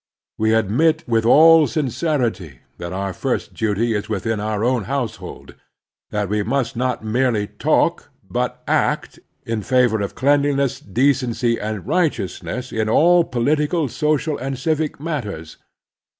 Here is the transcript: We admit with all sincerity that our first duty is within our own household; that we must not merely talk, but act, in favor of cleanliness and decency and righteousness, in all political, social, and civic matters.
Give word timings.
We 0.39 0.55
admit 0.55 1.03
with 1.07 1.27
all 1.27 1.67
sincerity 1.67 2.61
that 2.79 2.91
our 2.91 3.13
first 3.13 3.53
duty 3.53 3.93
is 3.93 4.09
within 4.09 4.39
our 4.39 4.63
own 4.65 4.85
household; 4.85 5.53
that 6.09 6.27
we 6.27 6.41
must 6.41 6.75
not 6.75 7.03
merely 7.05 7.45
talk, 7.45 8.09
but 8.27 8.63
act, 8.67 9.19
in 9.45 9.61
favor 9.61 10.01
of 10.01 10.15
cleanliness 10.15 10.81
and 10.81 10.95
decency 10.95 11.59
and 11.59 11.85
righteousness, 11.85 12.71
in 12.71 12.89
all 12.89 13.23
political, 13.23 13.87
social, 13.89 14.39
and 14.39 14.57
civic 14.57 14.99
matters. 14.99 15.57